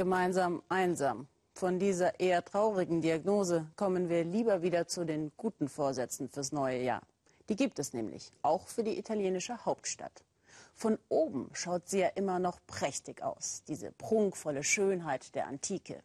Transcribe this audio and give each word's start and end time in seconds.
gemeinsam 0.00 0.62
einsam. 0.70 1.26
Von 1.52 1.78
dieser 1.78 2.20
eher 2.20 2.42
traurigen 2.42 3.02
Diagnose 3.02 3.66
kommen 3.76 4.08
wir 4.08 4.24
lieber 4.24 4.62
wieder 4.62 4.86
zu 4.86 5.04
den 5.04 5.30
guten 5.36 5.68
Vorsätzen 5.68 6.30
fürs 6.30 6.52
neue 6.52 6.82
Jahr. 6.82 7.02
Die 7.50 7.54
gibt 7.54 7.78
es 7.78 7.92
nämlich, 7.92 8.32
auch 8.40 8.66
für 8.66 8.82
die 8.82 8.98
italienische 8.98 9.66
Hauptstadt. 9.66 10.24
Von 10.74 10.96
oben 11.10 11.50
schaut 11.52 11.86
sie 11.86 11.98
ja 11.98 12.08
immer 12.14 12.38
noch 12.38 12.60
prächtig 12.66 13.22
aus, 13.22 13.62
diese 13.68 13.92
prunkvolle 13.92 14.64
Schönheit 14.64 15.34
der 15.34 15.48
Antike, 15.48 16.02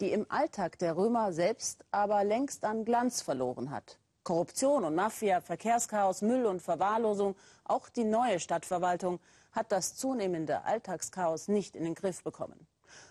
die 0.00 0.10
im 0.10 0.26
Alltag 0.28 0.80
der 0.80 0.96
Römer 0.96 1.32
selbst 1.32 1.84
aber 1.92 2.24
längst 2.24 2.64
an 2.64 2.84
Glanz 2.84 3.22
verloren 3.22 3.70
hat. 3.70 4.00
Korruption 4.24 4.82
und 4.82 4.96
Mafia, 4.96 5.40
Verkehrschaos, 5.40 6.20
Müll 6.20 6.46
und 6.46 6.62
Verwahrlosung, 6.62 7.36
auch 7.62 7.88
die 7.90 8.02
neue 8.02 8.40
Stadtverwaltung 8.40 9.20
hat 9.52 9.70
das 9.70 9.94
zunehmende 9.94 10.64
Alltagschaos 10.64 11.46
nicht 11.46 11.76
in 11.76 11.84
den 11.84 11.94
Griff 11.94 12.24
bekommen. 12.24 12.66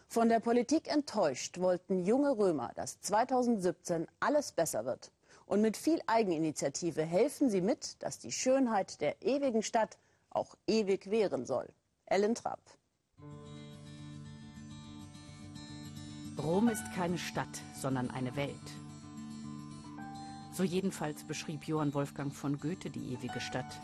Von 0.08 0.30
der 0.30 0.40
Politik 0.40 0.88
enttäuscht 0.88 1.60
wollten 1.60 2.06
junge 2.06 2.38
Römer, 2.38 2.72
dass 2.76 3.02
2017 3.02 4.08
alles 4.20 4.52
besser 4.52 4.86
wird. 4.86 5.12
Und 5.46 5.62
mit 5.62 5.78
viel 5.78 6.00
Eigeninitiative 6.08 7.04
helfen 7.04 7.50
sie 7.50 7.62
mit, 7.62 8.02
dass 8.02 8.20
die 8.20 8.32
Schönheit 8.32 9.02
der 9.02 9.22
ewigen 9.22 9.62
Stadt 9.62 9.98
auch 10.30 10.56
ewig 10.68 11.10
währen 11.12 11.46
soll. 11.46 11.68
Ellen 12.06 12.36
Trapp. 12.36 12.62
Rom 16.38 16.68
ist 16.68 16.84
keine 16.94 17.18
Stadt, 17.18 17.62
sondern 17.80 18.12
eine 18.12 18.36
Welt. 18.36 18.56
So 20.52 20.64
jedenfalls 20.64 21.24
beschrieb 21.24 21.66
Johann 21.68 21.94
Wolfgang 21.94 22.34
von 22.34 22.60
Goethe 22.60 22.90
die 22.90 23.14
ewige 23.14 23.40
Stadt. 23.40 23.80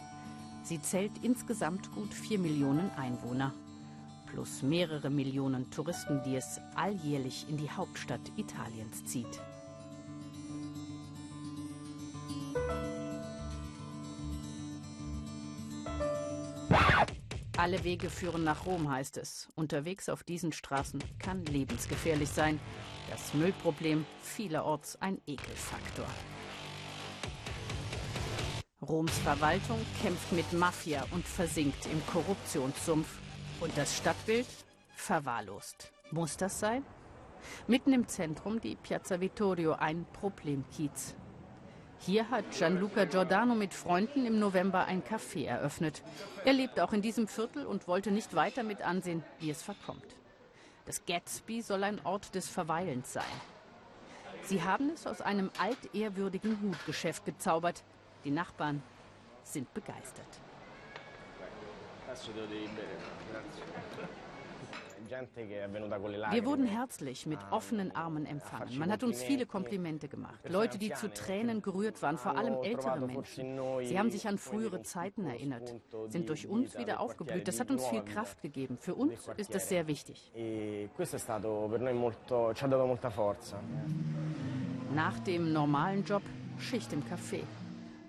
Sie 0.64 0.82
zählt 0.82 1.12
insgesamt 1.24 1.92
gut 1.94 2.14
vier 2.14 2.40
Millionen 2.40 2.92
Einwohner, 2.92 3.54
plus 4.32 4.62
mehrere 4.62 5.10
Millionen 5.10 5.70
Touristen, 5.72 6.22
die 6.24 6.36
es 6.36 6.60
alljährlich 6.76 7.46
in 7.50 7.58
die 7.58 7.70
Hauptstadt 7.70 8.22
Italiens 8.38 9.06
zieht. 9.06 9.42
Alle 17.58 17.84
Wege 17.84 18.10
führen 18.10 18.44
nach 18.44 18.66
Rom, 18.66 18.90
heißt 18.90 19.18
es. 19.18 19.50
Unterwegs 19.56 20.10
auf 20.10 20.24
diesen 20.24 20.52
Straßen 20.52 21.04
kann 21.20 21.46
lebensgefährlich 21.46 22.30
sein. 22.30 22.60
Das 23.10 23.34
Müllproblem 23.34 24.06
vielerorts 24.22 24.96
ein 25.02 25.22
Ekelfaktor. 25.28 26.08
Roms 28.82 29.16
Verwaltung 29.20 29.80
kämpft 30.02 30.32
mit 30.32 30.54
Mafia 30.54 31.06
und 31.12 31.28
versinkt 31.28 31.86
im 31.86 32.02
Korruptionssumpf. 32.08 33.20
Und 33.62 33.78
das 33.78 33.96
Stadtbild 33.96 34.48
verwahrlost. 34.96 35.92
Muss 36.10 36.36
das 36.36 36.60
sein? 36.60 36.84
Mitten 37.68 37.94
im 37.94 38.08
Zentrum 38.08 38.60
die 38.60 38.76
Piazza 38.76 39.22
Vittorio, 39.22 39.74
ein 39.74 40.08
Problemkiez. 40.14 41.14
Hier 42.00 42.28
hat 42.32 42.50
Gianluca 42.50 43.06
Giordano 43.06 43.54
mit 43.54 43.76
Freunden 43.76 44.26
im 44.26 44.40
November 44.40 44.86
ein 44.86 45.04
Café 45.04 45.46
eröffnet. 45.46 46.02
Er 46.44 46.54
lebt 46.54 46.80
auch 46.80 46.92
in 46.92 47.04
diesem 47.04 47.28
Viertel 47.28 47.68
und 47.68 47.88
wollte 47.88 48.10
nicht 48.10 48.34
weiter 48.34 48.64
mit 48.64 48.82
ansehen, 48.82 49.24
wie 49.40 49.52
es 49.52 49.62
verkommt. 49.62 50.16
Das 50.88 51.06
Gatsby 51.06 51.62
soll 51.62 51.84
ein 51.84 52.04
Ort 52.04 52.34
des 52.34 52.50
Verweilens 52.50 53.14
sein. 53.14 53.24
Sie 54.42 54.64
haben 54.64 54.90
es 54.90 55.06
aus 55.06 55.22
einem 55.22 55.52
altehrwürdigen 55.60 56.60
Hutgeschäft 56.64 57.26
gezaubert, 57.26 57.84
die 58.26 58.32
Nachbarn 58.32 58.82
sind 59.44 59.72
begeistert. 59.76 60.42
Wir 66.32 66.46
wurden 66.46 66.66
herzlich 66.66 67.26
mit 67.26 67.40
offenen 67.50 67.94
Armen 67.94 68.26
empfangen. 68.26 68.78
Man 68.80 68.92
hat 68.92 69.04
uns 69.04 69.22
viele 69.22 69.46
Komplimente 69.46 70.08
gemacht. 70.08 70.40
Leute, 70.48 70.78
die 70.78 70.94
zu 70.94 71.12
Tränen 71.12 71.62
gerührt 71.62 72.02
waren, 72.02 72.18
vor 72.18 72.38
allem 72.38 72.64
ältere 72.64 73.00
Menschen. 73.00 73.60
Sie 73.84 74.00
haben 74.00 74.10
sich 74.10 74.28
an 74.28 74.38
frühere 74.38 74.82
Zeiten 74.84 75.26
erinnert, 75.26 75.74
sind 76.08 76.30
durch 76.30 76.48
uns 76.48 76.78
wieder 76.78 77.00
aufgeblüht. 77.00 77.48
Das 77.48 77.60
hat 77.60 77.72
uns 77.72 77.86
viel 77.88 78.04
Kraft 78.04 78.42
gegeben. 78.42 78.78
Für 78.78 78.96
uns 78.96 79.28
ist 79.38 79.54
das 79.54 79.68
sehr 79.68 79.88
wichtig. 79.88 80.32
Nach 84.94 85.20
dem 85.20 85.54
normalen 85.54 86.04
Job 86.04 86.24
Schicht 86.58 86.94
im 86.94 87.02
Café. 87.04 87.44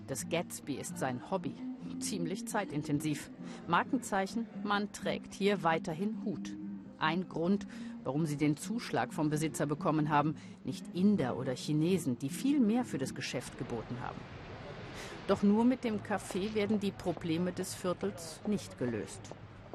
Das 0.07 0.29
Gatsby 0.29 0.75
ist 0.75 0.99
sein 0.99 1.31
Hobby. 1.31 1.55
Ziemlich 2.01 2.49
zeitintensiv. 2.49 3.31
Markenzeichen, 3.67 4.47
man 4.65 4.91
trägt 4.93 5.35
hier 5.35 5.63
weiterhin 5.63 6.23
Hut. 6.25 6.57
Ein 6.99 7.29
Grund, 7.29 7.67
warum 8.05 8.27
sie 8.27 8.37
den 8.37 8.57
Zuschlag 8.57 9.12
vom 9.12 9.31
Besitzer 9.31 9.67
bekommen 9.67 10.09
haben, 10.09 10.37
nicht 10.65 10.85
Inder 10.95 11.37
oder 11.37 11.55
Chinesen, 11.55 12.19
die 12.19 12.29
viel 12.29 12.61
mehr 12.61 12.85
für 12.85 12.99
das 12.99 13.15
Geschäft 13.15 13.59
geboten 13.59 13.97
haben. 14.01 14.19
Doch 15.29 15.43
nur 15.43 15.65
mit 15.65 15.85
dem 15.85 16.01
Café 16.03 16.55
werden 16.55 16.81
die 16.81 16.91
Probleme 16.91 17.53
des 17.53 17.75
Viertels 17.75 18.41
nicht 18.47 18.79
gelöst. 18.79 19.21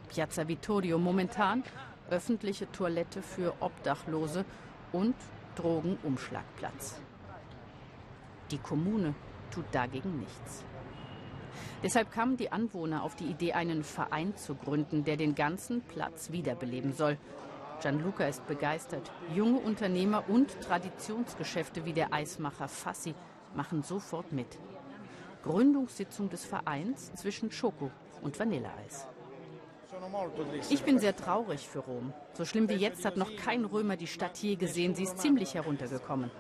Piazza 0.10 0.48
Vittorio 0.48 0.98
momentan 0.98 1.64
öffentliche 2.10 2.72
Toilette 2.72 3.22
für 3.22 3.54
Obdachlose 3.60 4.46
und 4.92 5.16
Drogenumschlagplatz. 5.56 7.00
Die 8.52 8.58
Kommune 8.58 9.14
tut 9.50 9.66
dagegen 9.72 10.20
nichts. 10.20 10.64
Deshalb 11.84 12.12
kamen 12.12 12.38
die 12.38 12.52
Anwohner 12.52 13.04
auf 13.04 13.16
die 13.16 13.26
Idee, 13.26 13.54
einen 13.54 13.84
Verein 13.84 14.36
zu 14.36 14.56
gründen, 14.56 15.04
der 15.04 15.16
den 15.16 15.36
ganzen 15.36 15.82
Platz 15.82 16.32
wiederbeleben 16.32 16.94
soll. 16.94 17.18
Gianluca 17.82 18.26
ist 18.26 18.48
begeistert. 18.48 19.12
Junge 19.36 19.60
Unternehmer 19.60 20.24
und 20.28 20.60
Traditionsgeschäfte 20.62 21.86
wie 21.86 21.94
der 21.94 22.12
Eismacher 22.12 22.68
Fassi 22.68 23.14
machen 23.56 23.84
sofort 23.84 24.32
mit. 24.32 24.58
Gründungssitzung 25.44 26.30
des 26.30 26.46
Vereins 26.46 27.14
zwischen 27.14 27.52
Schoko 27.52 27.92
und 28.22 28.40
Vanilleeis. 28.40 29.08
Ich 30.70 30.84
bin 30.84 31.00
sehr 31.00 31.16
traurig 31.16 31.68
für 31.68 31.80
Rom. 31.80 32.14
So 32.34 32.46
schlimm 32.46 32.70
wie 32.70 32.74
jetzt 32.74 33.06
hat 33.06 33.18
noch 33.18 33.36
kein 33.36 33.66
Römer 33.66 33.96
die 33.96 34.08
Stadt 34.08 34.38
je 34.38 34.56
gesehen. 34.56 34.96
Sie 34.96 35.04
ist 35.04 35.20
ziemlich 35.20 35.54
heruntergekommen. 35.54 36.32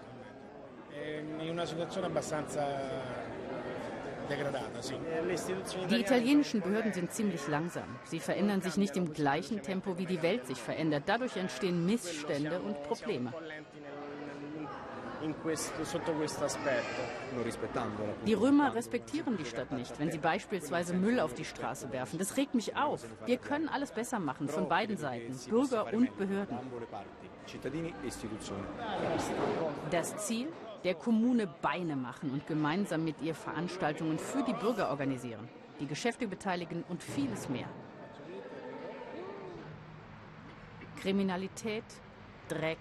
Die 5.90 6.00
italienischen 6.00 6.62
Behörden 6.62 6.94
sind 6.94 7.12
ziemlich 7.12 7.48
langsam. 7.48 7.88
Sie 8.04 8.20
verändern 8.20 8.62
sich 8.62 8.78
nicht 8.78 8.98
im 8.98 9.14
gleichen 9.14 9.62
Tempo, 9.62 9.98
wie 9.98 10.06
die 10.06 10.22
Welt 10.22 10.46
sich 10.46 10.58
verändert. 10.58 11.04
Dadurch 11.06 11.38
entstehen 11.38 11.86
Missstände 11.86 12.60
und 12.60 12.84
Probleme. 12.84 13.34
Die 18.26 18.34
Römer 18.34 18.76
respektieren 18.76 19.38
die 19.38 19.46
Stadt 19.46 19.72
nicht, 19.72 20.00
wenn 20.00 20.12
sie 20.12 20.20
beispielsweise 20.20 20.94
Müll 20.94 21.20
auf 21.20 21.34
die 21.34 21.46
Straße 21.46 21.92
werfen. 21.92 22.20
Das 22.20 22.38
regt 22.38 22.54
mich 22.54 22.76
auf. 22.76 23.04
Wir 23.26 23.38
können 23.38 23.68
alles 23.68 23.92
besser 23.92 24.20
machen, 24.20 24.48
von 24.48 24.70
beiden 24.70 24.98
Seiten, 24.98 25.36
Bürger 25.50 25.92
und 25.92 26.16
Behörden. 26.18 26.58
Das 29.90 30.18
Ziel? 30.18 30.48
Der 30.84 30.96
Kommune 30.96 31.48
Beine 31.48 31.96
machen 31.96 32.32
und 32.32 32.48
gemeinsam 32.48 33.04
mit 33.04 33.22
ihr 33.22 33.36
Veranstaltungen 33.36 34.20
für 34.20 34.44
die 34.44 34.54
Bürger 34.54 34.90
organisieren, 34.90 35.48
die 35.80 35.88
Geschäfte 35.88 36.28
beteiligen 36.28 36.84
und 36.88 37.04
vieles 37.04 37.50
mehr. 37.50 37.68
Kriminalität, 40.98 41.84
Dreck, 42.48 42.80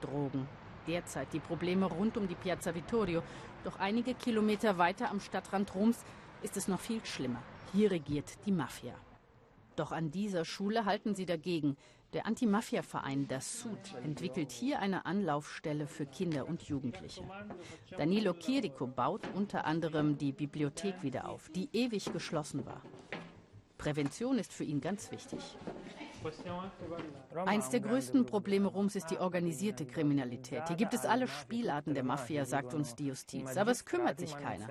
Drogen. 0.00 0.48
Derzeit 0.86 1.32
die 1.32 1.40
Probleme 1.40 1.86
rund 1.86 2.16
um 2.16 2.26
die 2.26 2.34
Piazza 2.34 2.74
Vittorio. 2.74 3.22
Doch 3.62 3.78
einige 3.78 4.14
Kilometer 4.14 4.78
weiter 4.78 5.10
am 5.10 5.20
Stadtrand 5.20 5.74
Roms 5.74 6.04
ist 6.42 6.56
es 6.56 6.66
noch 6.66 6.80
viel 6.80 7.04
schlimmer. 7.04 7.42
Hier 7.72 7.90
regiert 7.90 8.44
die 8.46 8.52
Mafia. 8.52 8.94
Doch 9.76 9.92
an 9.92 10.10
dieser 10.10 10.44
Schule 10.44 10.84
halten 10.84 11.14
sie 11.14 11.26
dagegen. 11.26 11.76
Der 12.12 12.26
Anti-Mafia-Verein 12.26 13.26
Das 13.26 13.60
Sud 13.60 13.94
entwickelt 14.04 14.50
hier 14.52 14.80
eine 14.80 15.06
Anlaufstelle 15.06 15.86
für 15.86 16.04
Kinder 16.04 16.46
und 16.46 16.62
Jugendliche. 16.62 17.22
Danilo 17.96 18.34
Chirico 18.34 18.86
baut 18.86 19.22
unter 19.34 19.64
anderem 19.64 20.18
die 20.18 20.32
Bibliothek 20.32 21.02
wieder 21.02 21.26
auf, 21.26 21.48
die 21.48 21.70
ewig 21.72 22.12
geschlossen 22.12 22.66
war. 22.66 22.82
Prävention 23.78 24.38
ist 24.38 24.52
für 24.52 24.64
ihn 24.64 24.82
ganz 24.82 25.10
wichtig. 25.10 25.40
Eins 27.46 27.70
der 27.70 27.80
größten 27.80 28.26
Probleme 28.26 28.68
Roms 28.68 28.96
ist 28.96 29.10
die 29.10 29.18
organisierte 29.18 29.86
Kriminalität. 29.86 30.68
Hier 30.68 30.76
gibt 30.76 30.94
es 30.94 31.04
alle 31.04 31.26
Spielarten 31.26 31.94
der 31.94 32.04
Mafia, 32.04 32.44
sagt 32.44 32.74
uns 32.74 32.94
die 32.94 33.06
Justiz. 33.06 33.56
Aber 33.56 33.70
es 33.70 33.84
kümmert 33.84 34.18
sich 34.18 34.36
keiner. 34.36 34.68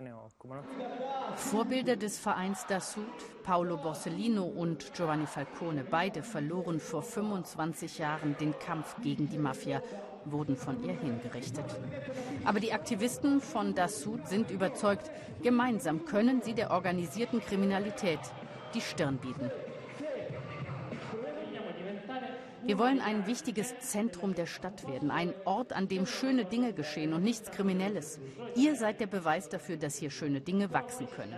Vorbilder 1.36 1.95
des 1.95 2.18
Vereins 2.19 2.65
Dassud, 2.68 3.06
Paolo 3.44 3.77
Borsellino 3.77 4.44
und 4.44 4.94
Giovanni 4.94 5.25
Falcone, 5.25 5.83
beide 5.83 6.24
verloren 6.24 6.80
vor 6.80 7.01
25 7.01 7.97
Jahren 7.97 8.36
den 8.39 8.57
Kampf 8.59 8.95
gegen 9.01 9.30
die 9.30 9.38
Mafia, 9.38 9.81
wurden 10.25 10.56
von 10.56 10.83
ihr 10.83 10.94
hingerichtet. 10.94 11.65
Aber 12.45 12.59
die 12.59 12.74
Aktivisten 12.74 13.42
von 13.42 13.74
Dassud 13.74 14.27
sind 14.27 14.51
überzeugt, 14.51 15.12
gemeinsam 15.42 16.06
können 16.06 16.42
sie 16.42 16.54
der 16.54 16.71
organisierten 16.71 17.42
Kriminalität 17.42 18.19
die 18.74 18.81
Stirn 18.81 19.18
bieten. 19.18 19.51
Wir 22.63 22.78
wollen 22.78 23.02
ein 23.02 23.25
wichtiges 23.28 23.78
Zentrum 23.80 24.36
der 24.36 24.46
Stadt 24.46 24.88
werden, 24.88 25.12
ein 25.12 25.34
Ort, 25.46 25.74
an 25.74 25.88
dem 25.88 26.06
schöne 26.06 26.46
Dinge 26.46 26.74
geschehen 26.74 27.13
und 27.13 27.24
nichts 27.24 27.52
Kriminelles. 27.52 28.19
Ihr 28.56 28.75
seid 28.75 29.00
der 29.00 29.08
Beweis 29.08 29.50
dafür, 29.50 29.78
dass 29.78 29.96
hier 29.98 30.12
schöne 30.12 30.42
Dinge 30.42 30.72
wachsen 30.72 31.08
können. 31.10 31.36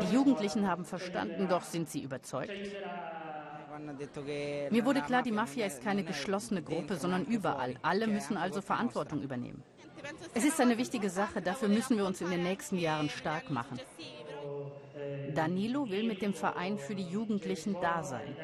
Die 0.00 0.14
Jugendlichen 0.14 0.68
haben 0.68 0.84
verstanden, 0.84 1.48
doch 1.48 1.62
sind 1.62 1.88
sie 1.88 2.02
überzeugt. 2.02 2.52
Mir 4.70 4.84
wurde 4.84 5.00
klar, 5.02 5.22
die 5.22 5.32
Mafia 5.32 5.66
ist 5.66 5.82
keine 5.82 6.04
geschlossene 6.04 6.62
Gruppe, 6.62 6.96
sondern 6.96 7.24
überall. 7.24 7.76
Alle 7.82 8.06
müssen 8.06 8.36
also 8.36 8.60
Verantwortung 8.60 9.22
übernehmen. 9.22 9.62
Es 10.34 10.44
ist 10.44 10.60
eine 10.60 10.78
wichtige 10.78 11.10
Sache, 11.10 11.40
dafür 11.40 11.68
müssen 11.68 11.96
wir 11.96 12.04
uns 12.04 12.20
in 12.20 12.30
den 12.30 12.42
nächsten 12.42 12.76
Jahren 12.76 13.08
stark 13.08 13.50
machen. 13.50 13.78
Danilo 15.32 15.88
will 15.90 16.04
mit 16.04 16.22
dem 16.22 16.34
Verein 16.34 16.78
für 16.78 16.94
die 16.94 17.08
Jugendlichen 17.08 17.76
da 17.80 18.02
sein. 18.02 18.36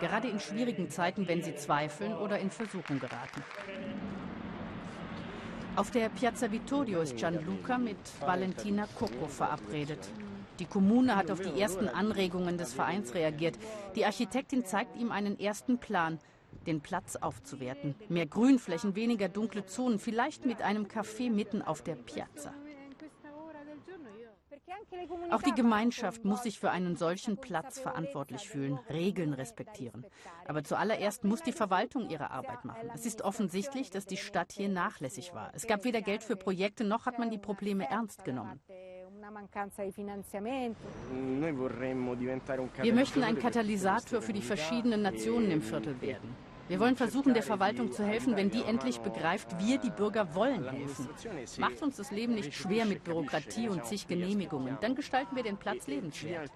Gerade 0.00 0.28
in 0.28 0.40
schwierigen 0.40 0.90
Zeiten, 0.90 1.26
wenn 1.28 1.42
sie 1.42 1.54
zweifeln 1.54 2.14
oder 2.14 2.38
in 2.38 2.50
Versuchung 2.50 2.98
geraten. 2.98 3.42
Auf 5.76 5.90
der 5.90 6.08
Piazza 6.08 6.50
Vittorio 6.50 7.02
ist 7.02 7.16
Gianluca 7.16 7.76
mit 7.76 7.98
Valentina 8.20 8.86
Coco 8.98 9.26
verabredet. 9.26 10.08
Die 10.58 10.64
Kommune 10.64 11.16
hat 11.16 11.30
auf 11.30 11.40
die 11.40 11.60
ersten 11.60 11.88
Anregungen 11.88 12.56
des 12.56 12.72
Vereins 12.72 13.14
reagiert. 13.14 13.58
Die 13.94 14.06
Architektin 14.06 14.64
zeigt 14.64 14.96
ihm 14.96 15.12
einen 15.12 15.38
ersten 15.38 15.78
Plan, 15.78 16.18
den 16.66 16.80
Platz 16.80 17.16
aufzuwerten. 17.16 17.94
Mehr 18.08 18.26
Grünflächen, 18.26 18.96
weniger 18.96 19.28
dunkle 19.28 19.66
Zonen, 19.66 19.98
vielleicht 19.98 20.46
mit 20.46 20.62
einem 20.62 20.86
Café 20.86 21.30
mitten 21.30 21.60
auf 21.60 21.82
der 21.82 21.96
Piazza. 21.96 22.54
Auch 25.30 25.42
die 25.42 25.52
Gemeinschaft 25.52 26.24
muss 26.24 26.42
sich 26.42 26.58
für 26.58 26.70
einen 26.70 26.96
solchen 26.96 27.36
Platz 27.36 27.78
verantwortlich 27.78 28.48
fühlen, 28.48 28.78
Regeln 28.90 29.32
respektieren. 29.32 30.04
Aber 30.46 30.64
zuallererst 30.64 31.24
muss 31.24 31.42
die 31.42 31.52
Verwaltung 31.52 32.08
ihre 32.08 32.30
Arbeit 32.30 32.64
machen. 32.64 32.90
Es 32.94 33.06
ist 33.06 33.22
offensichtlich, 33.22 33.90
dass 33.90 34.06
die 34.06 34.16
Stadt 34.16 34.52
hier 34.52 34.68
nachlässig 34.68 35.34
war. 35.34 35.50
Es 35.54 35.66
gab 35.66 35.84
weder 35.84 36.02
Geld 36.02 36.22
für 36.22 36.36
Projekte, 36.36 36.84
noch 36.84 37.06
hat 37.06 37.18
man 37.18 37.30
die 37.30 37.38
Probleme 37.38 37.88
ernst 37.88 38.24
genommen. 38.24 38.60
Wir 42.82 42.94
möchten 42.94 43.22
ein 43.22 43.38
Katalysator 43.38 44.22
für 44.22 44.32
die 44.32 44.42
verschiedenen 44.42 45.02
Nationen 45.02 45.50
im 45.50 45.62
Viertel 45.62 46.00
werden. 46.00 46.45
Wir 46.68 46.80
wollen 46.80 46.96
versuchen, 46.96 47.32
der 47.32 47.44
Verwaltung 47.44 47.92
zu 47.92 48.04
helfen, 48.04 48.34
wenn 48.34 48.50
die 48.50 48.62
endlich 48.62 49.00
begreift, 49.00 49.58
wir, 49.60 49.78
die 49.78 49.90
Bürger, 49.90 50.34
wollen 50.34 50.68
helfen. 50.68 51.08
Macht 51.58 51.80
uns 51.80 51.96
das 51.96 52.10
Leben 52.10 52.34
nicht 52.34 52.54
schwer 52.54 52.86
mit 52.86 53.04
Bürokratie 53.04 53.68
und 53.68 53.86
zig 53.86 54.08
Genehmigungen. 54.08 54.76
Dann 54.80 54.96
gestalten 54.96 55.36
wir 55.36 55.44
den 55.44 55.56
Platz 55.56 55.86
lebenswert. 55.86 56.50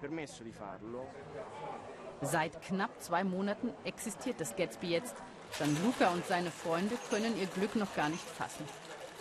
Seit 2.21 2.61
knapp 2.61 3.01
zwei 3.01 3.23
Monaten 3.23 3.69
existiert 3.85 4.41
das 4.41 4.55
Gatsby 4.55 4.89
jetzt. 4.89 5.15
Dann 5.59 5.75
Luca 5.83 6.09
und 6.09 6.25
seine 6.25 6.51
Freunde 6.51 6.95
können 7.09 7.39
ihr 7.39 7.47
Glück 7.47 7.75
noch 7.75 7.95
gar 7.95 8.09
nicht 8.09 8.23
fassen. 8.23 8.65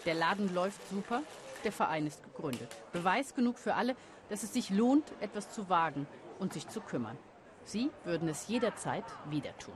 Der 0.06 0.14
Laden 0.14 0.52
läuft 0.54 0.80
super, 0.90 1.22
der 1.64 1.72
Verein 1.72 2.06
ist 2.06 2.22
gegründet. 2.22 2.68
Beweis 2.92 3.34
genug 3.34 3.58
für 3.58 3.74
alle, 3.74 3.94
dass 4.28 4.42
es 4.42 4.52
sich 4.52 4.70
lohnt, 4.70 5.04
etwas 5.20 5.50
zu 5.50 5.68
wagen 5.68 6.06
und 6.38 6.52
sich 6.52 6.68
zu 6.68 6.80
kümmern. 6.80 7.16
Sie 7.64 7.90
würden 8.04 8.28
es 8.28 8.48
jederzeit 8.48 9.04
wieder 9.28 9.56
tun. 9.58 9.74